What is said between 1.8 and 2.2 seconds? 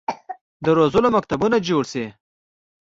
شي.